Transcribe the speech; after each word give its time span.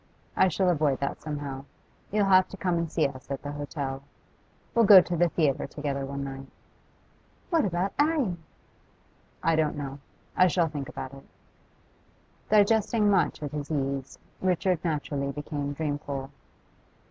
I 0.35 0.47
shall 0.47 0.69
avoid 0.71 0.99
that 1.01 1.21
somehow. 1.21 1.65
You'll 2.09 2.25
have 2.25 2.47
to 2.47 2.57
come 2.57 2.75
and 2.79 2.91
see 2.91 3.07
us 3.07 3.29
at 3.29 3.43
the 3.43 3.51
hotel. 3.51 4.01
We'll 4.73 4.85
go 4.85 4.99
to 4.99 5.15
the 5.15 5.29
theatre 5.29 5.67
together 5.67 6.07
one 6.07 6.23
night.' 6.23 6.47
'What 7.51 7.65
about 7.65 7.93
'Arry?' 7.99 8.35
'I 9.43 9.55
don't 9.55 9.77
know. 9.77 9.99
I 10.35 10.47
shall 10.47 10.69
think 10.69 10.89
about 10.89 11.13
it.' 11.13 11.27
Digesting 12.49 13.11
much 13.11 13.43
at 13.43 13.51
his 13.51 13.69
ease, 13.71 14.17
Richard 14.41 14.79
naturally 14.83 15.31
became 15.31 15.73
dreamful. 15.73 16.31